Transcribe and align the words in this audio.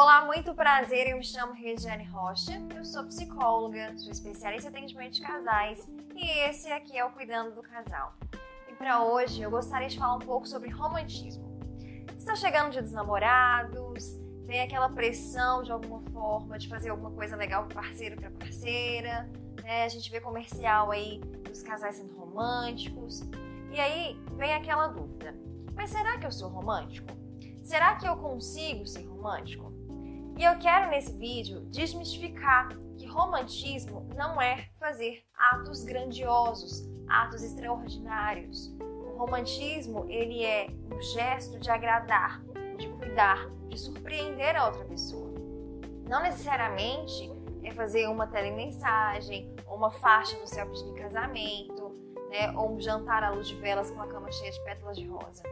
Olá, 0.00 0.24
muito 0.24 0.54
prazer. 0.54 1.08
Eu 1.08 1.16
me 1.16 1.24
chamo 1.24 1.52
Regiane 1.52 2.04
Rocha. 2.04 2.52
Eu 2.72 2.84
sou 2.84 3.02
psicóloga, 3.06 3.98
sou 3.98 4.12
especialista 4.12 4.68
em 4.68 4.70
atendimento 4.70 5.14
de 5.14 5.22
casais 5.22 5.88
e 6.14 6.24
esse 6.48 6.70
aqui 6.70 6.96
é 6.96 7.04
o 7.04 7.10
Cuidando 7.10 7.56
do 7.56 7.62
Casal. 7.62 8.14
E 8.68 8.74
para 8.74 9.02
hoje 9.02 9.42
eu 9.42 9.50
gostaria 9.50 9.88
de 9.88 9.98
falar 9.98 10.14
um 10.14 10.20
pouco 10.20 10.46
sobre 10.46 10.70
romantismo. 10.70 11.60
Está 12.16 12.36
chegando 12.36 12.68
o 12.68 12.70
dia 12.70 12.80
dos 12.80 12.92
namorados, 12.92 14.16
vem 14.46 14.60
aquela 14.60 14.88
pressão 14.88 15.64
de 15.64 15.72
alguma 15.72 16.00
forma 16.12 16.56
de 16.60 16.68
fazer 16.68 16.90
alguma 16.90 17.10
coisa 17.10 17.34
legal 17.34 17.66
para 17.66 17.82
parceiro 17.82 18.14
para 18.14 18.30
parceira, 18.30 19.28
né? 19.64 19.82
A 19.82 19.88
gente 19.88 20.08
vê 20.12 20.20
comercial 20.20 20.92
aí 20.92 21.18
dos 21.42 21.60
casais 21.64 21.96
sendo 21.96 22.14
românticos. 22.16 23.22
E 23.72 23.80
aí 23.80 24.16
vem 24.36 24.54
aquela 24.54 24.86
dúvida: 24.86 25.34
mas 25.74 25.90
será 25.90 26.18
que 26.18 26.24
eu 26.24 26.30
sou 26.30 26.48
romântico? 26.48 27.08
Será 27.64 27.96
que 27.96 28.06
eu 28.06 28.16
consigo 28.16 28.86
ser 28.86 29.02
romântico? 29.02 29.77
E 30.38 30.44
eu 30.44 30.56
quero 30.60 30.88
nesse 30.88 31.10
vídeo 31.18 31.62
desmistificar 31.62 32.68
que 32.96 33.04
romantismo 33.06 34.08
não 34.14 34.40
é 34.40 34.68
fazer 34.78 35.24
atos 35.36 35.82
grandiosos, 35.82 36.88
atos 37.08 37.42
extraordinários. 37.42 38.72
O 38.78 39.16
romantismo, 39.18 40.06
ele 40.08 40.44
é 40.44 40.68
um 40.94 41.02
gesto 41.02 41.58
de 41.58 41.68
agradar, 41.68 42.40
de 42.78 42.86
cuidar, 42.86 43.50
de 43.68 43.76
surpreender 43.76 44.54
a 44.54 44.66
outra 44.66 44.84
pessoa. 44.84 45.28
Não 46.08 46.22
necessariamente 46.22 47.32
é 47.64 47.72
fazer 47.72 48.06
uma 48.06 48.28
telemensagem, 48.28 49.52
ou 49.66 49.76
uma 49.76 49.90
faixa 49.90 50.38
no 50.38 50.46
céu 50.46 50.70
pedindo 50.70 50.94
casamento, 50.94 51.90
né, 52.30 52.52
ou 52.56 52.76
um 52.76 52.80
jantar 52.80 53.24
à 53.24 53.30
luz 53.30 53.48
de 53.48 53.56
velas 53.56 53.90
com 53.90 53.96
uma 53.96 54.06
cama 54.06 54.30
cheia 54.30 54.52
de 54.52 54.62
pétalas 54.62 54.96
de 54.96 55.04
rosa. 55.04 55.42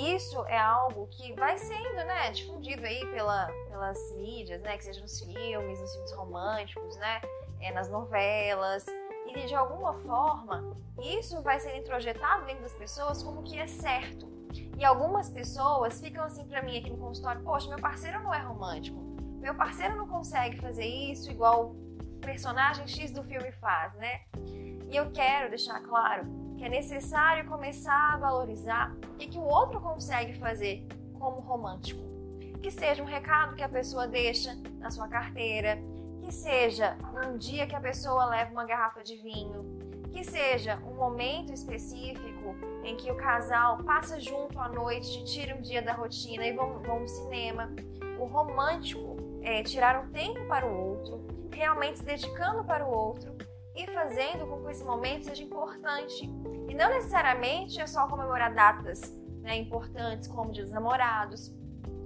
Isso 0.00 0.42
é 0.46 0.58
algo 0.58 1.06
que 1.08 1.34
vai 1.34 1.58
sendo 1.58 1.96
né, 1.96 2.30
difundido 2.30 2.86
aí 2.86 3.04
pela, 3.08 3.48
pelas 3.68 3.98
mídias, 4.16 4.62
né, 4.62 4.78
que 4.78 4.84
seja 4.84 4.98
nos 5.02 5.20
filmes, 5.20 5.78
nos 5.78 5.92
filmes 5.92 6.12
românticos, 6.12 6.96
né, 6.96 7.20
é, 7.60 7.70
nas 7.70 7.90
novelas, 7.90 8.86
e 9.26 9.46
de 9.46 9.54
alguma 9.54 9.92
forma 9.98 10.74
isso 10.98 11.42
vai 11.42 11.60
ser 11.60 11.76
introjetado 11.76 12.46
dentro 12.46 12.62
das 12.62 12.72
pessoas 12.72 13.22
como 13.22 13.42
que 13.42 13.58
é 13.58 13.66
certo. 13.66 14.26
E 14.78 14.84
algumas 14.86 15.28
pessoas 15.28 16.00
ficam 16.00 16.24
assim 16.24 16.46
para 16.48 16.62
mim 16.62 16.78
aqui 16.78 16.88
no 16.88 16.96
consultório, 16.96 17.42
poxa, 17.42 17.68
meu 17.68 17.78
parceiro 17.78 18.22
não 18.22 18.32
é 18.32 18.38
romântico, 18.38 18.98
meu 19.38 19.54
parceiro 19.54 19.96
não 19.96 20.08
consegue 20.08 20.58
fazer 20.62 20.86
isso 20.86 21.30
igual 21.30 21.72
o 21.72 22.20
personagem 22.22 22.88
X 22.88 23.10
do 23.10 23.22
filme 23.22 23.52
faz, 23.52 23.94
né? 23.96 24.22
E 24.90 24.96
eu 24.96 25.10
quero 25.10 25.50
deixar 25.50 25.78
claro 25.80 26.39
que 26.60 26.66
é 26.66 26.68
necessário 26.68 27.48
começar 27.48 28.12
a 28.12 28.18
valorizar 28.18 28.94
o 29.14 29.16
que, 29.16 29.28
que 29.28 29.38
o 29.38 29.44
outro 29.44 29.80
consegue 29.80 30.34
fazer 30.34 30.86
como 31.18 31.40
romântico. 31.40 32.02
Que 32.62 32.70
seja 32.70 33.02
um 33.02 33.06
recado 33.06 33.56
que 33.56 33.62
a 33.62 33.68
pessoa 33.68 34.06
deixa 34.06 34.54
na 34.78 34.90
sua 34.90 35.08
carteira, 35.08 35.78
que 36.20 36.30
seja 36.30 36.98
um 37.26 37.38
dia 37.38 37.66
que 37.66 37.74
a 37.74 37.80
pessoa 37.80 38.26
leva 38.26 38.52
uma 38.52 38.66
garrafa 38.66 39.02
de 39.02 39.16
vinho, 39.16 39.78
que 40.12 40.22
seja 40.22 40.76
um 40.84 40.96
momento 40.96 41.50
específico 41.50 42.54
em 42.84 42.94
que 42.94 43.10
o 43.10 43.16
casal 43.16 43.78
passa 43.82 44.20
junto 44.20 44.60
à 44.60 44.68
noite, 44.68 45.24
tira 45.24 45.56
um 45.56 45.62
dia 45.62 45.80
da 45.80 45.94
rotina 45.94 46.44
e 46.44 46.52
vão, 46.52 46.78
vão 46.80 46.98
ao 46.98 47.08
cinema. 47.08 47.74
O 48.18 48.26
romântico 48.26 49.16
é 49.40 49.62
tirar 49.62 49.98
um 50.04 50.10
tempo 50.10 50.46
para 50.46 50.66
o 50.66 50.90
outro, 50.90 51.26
realmente 51.50 52.00
se 52.00 52.04
dedicando 52.04 52.62
para 52.64 52.84
o 52.84 52.90
outro 52.90 53.34
e 53.82 53.92
fazendo 53.92 54.46
com 54.46 54.64
que 54.64 54.70
esse 54.70 54.84
momento 54.84 55.24
seja 55.24 55.42
importante. 55.42 56.24
E 56.68 56.74
não 56.74 56.88
necessariamente 56.90 57.80
é 57.80 57.86
só 57.86 58.06
comemorar 58.06 58.54
datas 58.54 59.00
né, 59.40 59.56
importantes 59.56 60.28
como 60.28 60.52
Dia 60.52 60.64
dos 60.64 60.72
Namorados, 60.72 61.54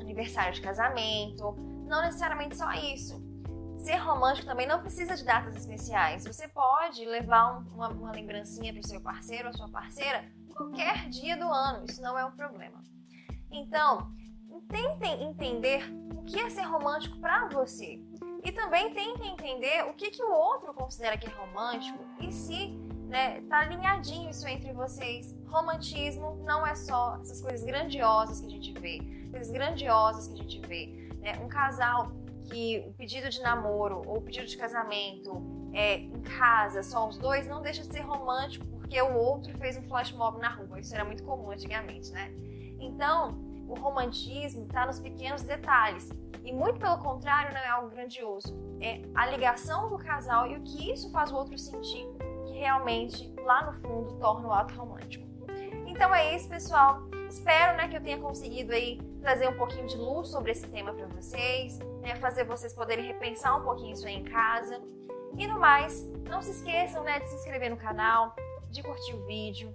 aniversário 0.00 0.54
de 0.54 0.60
casamento, 0.60 1.54
não 1.86 2.02
necessariamente 2.02 2.56
só 2.56 2.70
isso. 2.72 3.24
Ser 3.78 3.96
romântico 3.96 4.46
também 4.46 4.66
não 4.66 4.80
precisa 4.80 5.14
de 5.14 5.24
datas 5.24 5.54
especiais. 5.54 6.24
Você 6.24 6.48
pode 6.48 7.04
levar 7.04 7.58
uma, 7.58 7.88
uma 7.88 8.12
lembrancinha 8.12 8.72
para 8.72 8.80
o 8.80 8.86
seu 8.86 9.00
parceiro 9.00 9.48
ou 9.48 9.54
sua 9.54 9.68
parceira 9.68 10.24
qualquer 10.56 11.08
dia 11.08 11.36
do 11.36 11.44
ano, 11.44 11.84
isso 11.84 12.00
não 12.00 12.18
é 12.18 12.24
um 12.24 12.32
problema. 12.32 12.82
Então, 13.52 14.10
tentem 14.68 15.24
entender 15.24 15.84
o 16.16 16.24
que 16.24 16.40
é 16.40 16.48
ser 16.50 16.62
romântico 16.62 17.18
para 17.20 17.46
você. 17.48 18.02
E 18.46 18.52
também 18.52 18.94
tentem 18.94 19.32
entender 19.32 19.84
o 19.90 19.92
que, 19.92 20.08
que 20.08 20.22
o 20.22 20.30
outro 20.30 20.72
considera 20.72 21.18
que 21.18 21.26
é 21.26 21.30
romântico 21.30 21.98
e 22.20 22.30
se 22.30 22.68
né, 23.08 23.40
tá 23.48 23.58
alinhadinho 23.62 24.30
isso 24.30 24.46
entre 24.46 24.72
vocês. 24.72 25.34
Romantismo 25.48 26.36
não 26.44 26.64
é 26.64 26.76
só 26.76 27.18
essas 27.20 27.40
coisas 27.40 27.64
grandiosas 27.64 28.40
que 28.40 28.46
a 28.46 28.50
gente 28.50 28.72
vê, 28.74 29.00
coisas 29.32 29.50
grandiosas 29.50 30.28
que 30.28 30.34
a 30.34 30.36
gente 30.36 30.60
vê. 30.60 31.10
Né? 31.18 31.36
Um 31.42 31.48
casal 31.48 32.12
que 32.44 32.84
o 32.86 32.92
pedido 32.92 33.28
de 33.28 33.42
namoro 33.42 34.02
ou 34.06 34.18
o 34.18 34.22
pedido 34.22 34.46
de 34.46 34.56
casamento 34.56 35.42
é 35.74 35.96
em 35.96 36.20
casa, 36.20 36.84
só 36.84 37.08
os 37.08 37.18
dois, 37.18 37.48
não 37.48 37.60
deixa 37.60 37.82
de 37.82 37.92
ser 37.92 38.02
romântico 38.02 38.64
porque 38.64 39.02
o 39.02 39.12
outro 39.16 39.58
fez 39.58 39.76
um 39.76 39.82
flash 39.82 40.12
mob 40.12 40.38
na 40.38 40.50
rua. 40.50 40.78
Isso 40.78 40.94
era 40.94 41.04
muito 41.04 41.24
comum 41.24 41.50
antigamente, 41.50 42.12
né? 42.12 42.30
Então, 42.78 43.36
o 43.68 43.74
romantismo 43.74 44.64
está 44.66 44.86
nos 44.86 44.98
pequenos 44.98 45.42
detalhes. 45.42 46.10
E 46.44 46.52
muito 46.52 46.78
pelo 46.78 46.98
contrário, 46.98 47.52
não 47.52 47.60
é 47.60 47.68
algo 47.68 47.88
grandioso. 47.88 48.54
É 48.80 49.02
a 49.14 49.26
ligação 49.26 49.88
do 49.88 49.98
casal 49.98 50.46
e 50.46 50.56
o 50.56 50.62
que 50.62 50.92
isso 50.92 51.10
faz 51.10 51.32
o 51.32 51.36
outro 51.36 51.58
sentir, 51.58 52.06
que 52.46 52.52
realmente, 52.52 53.34
lá 53.44 53.66
no 53.66 53.72
fundo, 53.80 54.14
torna 54.18 54.48
o 54.48 54.52
ato 54.52 54.74
romântico. 54.74 55.26
Então 55.86 56.14
é 56.14 56.36
isso, 56.36 56.48
pessoal. 56.48 57.02
Espero 57.28 57.76
né, 57.76 57.88
que 57.88 57.96
eu 57.96 58.02
tenha 58.02 58.18
conseguido 58.18 58.72
aí 58.72 59.00
trazer 59.20 59.48
um 59.48 59.56
pouquinho 59.56 59.86
de 59.86 59.96
luz 59.96 60.28
sobre 60.28 60.52
esse 60.52 60.66
tema 60.68 60.92
para 60.92 61.06
vocês, 61.06 61.78
né, 62.00 62.14
fazer 62.16 62.44
vocês 62.44 62.72
poderem 62.72 63.04
repensar 63.04 63.56
um 63.58 63.64
pouquinho 63.64 63.92
isso 63.92 64.06
aí 64.06 64.14
em 64.14 64.24
casa. 64.24 64.80
E 65.36 65.46
no 65.46 65.58
mais, 65.58 66.04
não 66.28 66.40
se 66.40 66.52
esqueçam 66.52 67.02
né, 67.02 67.18
de 67.18 67.26
se 67.28 67.34
inscrever 67.34 67.70
no 67.70 67.76
canal, 67.76 68.34
de 68.70 68.82
curtir 68.82 69.14
o 69.14 69.26
vídeo, 69.26 69.74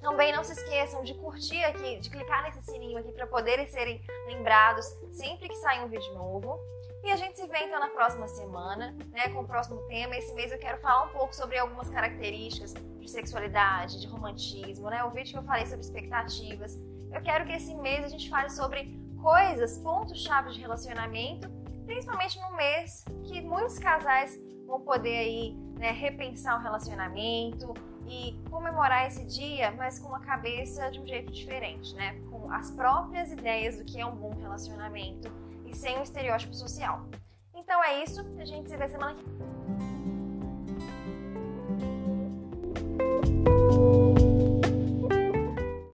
também 0.00 0.32
não 0.32 0.44
se 0.44 0.52
esqueçam 0.52 1.02
de 1.02 1.14
curtir 1.14 1.62
aqui, 1.64 1.98
de 1.98 2.10
clicar 2.10 2.44
nesse 2.44 2.62
sininho 2.62 2.98
aqui 2.98 3.12
para 3.12 3.26
poderem 3.26 3.66
serem 3.66 4.00
lembrados 4.26 4.86
sempre 5.12 5.48
que 5.48 5.56
sair 5.56 5.84
um 5.84 5.88
vídeo 5.88 6.12
novo. 6.14 6.58
E 7.02 7.10
a 7.10 7.16
gente 7.16 7.38
se 7.38 7.46
vê 7.46 7.58
então 7.58 7.78
na 7.78 7.88
próxima 7.88 8.26
semana, 8.28 8.96
né, 9.10 9.28
com 9.28 9.40
o 9.40 9.46
próximo 9.46 9.78
tema. 9.88 10.16
Esse 10.16 10.34
mês 10.34 10.50
eu 10.50 10.58
quero 10.58 10.78
falar 10.78 11.04
um 11.04 11.08
pouco 11.10 11.34
sobre 11.34 11.56
algumas 11.56 11.88
características 11.88 12.74
de 12.74 13.08
sexualidade, 13.08 14.00
de 14.00 14.06
romantismo, 14.06 14.90
né? 14.90 15.02
O 15.04 15.10
vídeo 15.10 15.32
que 15.32 15.38
eu 15.38 15.42
falei 15.42 15.64
sobre 15.64 15.84
expectativas. 15.84 16.76
Eu 17.12 17.22
quero 17.22 17.46
que 17.46 17.52
esse 17.52 17.74
mês 17.74 18.04
a 18.04 18.08
gente 18.08 18.28
fale 18.28 18.50
sobre 18.50 18.98
coisas, 19.22 19.78
pontos-chave 19.78 20.50
de 20.52 20.60
relacionamento, 20.60 21.48
principalmente 21.86 22.38
no 22.40 22.54
mês 22.56 23.04
que 23.24 23.40
muitos 23.40 23.78
casais 23.78 24.38
vão 24.66 24.80
poder 24.80 25.16
aí, 25.16 25.54
né, 25.78 25.90
repensar 25.90 26.58
o 26.58 26.62
relacionamento, 26.62 27.72
e 28.08 28.38
comemorar 28.50 29.06
esse 29.06 29.24
dia, 29.24 29.70
mas 29.72 29.98
com 29.98 30.08
uma 30.08 30.20
cabeça 30.20 30.90
de 30.90 30.98
um 30.98 31.06
jeito 31.06 31.30
diferente, 31.30 31.94
né? 31.94 32.18
Com 32.30 32.50
as 32.50 32.70
próprias 32.70 33.30
ideias 33.30 33.76
do 33.76 33.84
que 33.84 34.00
é 34.00 34.06
um 34.06 34.16
bom 34.16 34.34
relacionamento 34.40 35.30
e 35.66 35.76
sem 35.76 35.98
o 35.98 36.02
estereótipo 36.02 36.54
social. 36.54 37.06
Então 37.54 37.84
é 37.84 38.02
isso, 38.02 38.20
a 38.38 38.44
gente 38.44 38.70
se 38.70 38.76
vê 38.76 38.88
semana 38.88 39.14
que 39.14 39.22
vem. 39.24 39.37